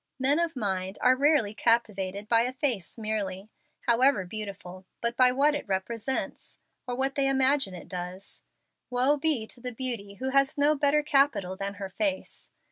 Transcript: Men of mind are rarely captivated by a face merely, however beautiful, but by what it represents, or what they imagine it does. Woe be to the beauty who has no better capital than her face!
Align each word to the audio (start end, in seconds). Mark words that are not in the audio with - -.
Men 0.17 0.39
of 0.39 0.55
mind 0.55 0.97
are 0.99 1.15
rarely 1.15 1.53
captivated 1.53 2.27
by 2.27 2.41
a 2.41 2.53
face 2.53 2.97
merely, 2.97 3.51
however 3.81 4.25
beautiful, 4.25 4.87
but 4.99 5.15
by 5.15 5.31
what 5.31 5.53
it 5.53 5.67
represents, 5.67 6.57
or 6.87 6.95
what 6.95 7.13
they 7.13 7.27
imagine 7.27 7.75
it 7.75 7.87
does. 7.87 8.41
Woe 8.89 9.15
be 9.17 9.45
to 9.45 9.61
the 9.61 9.71
beauty 9.71 10.15
who 10.15 10.29
has 10.29 10.57
no 10.57 10.73
better 10.73 11.03
capital 11.03 11.55
than 11.55 11.75
her 11.75 11.89
face! 11.91 12.49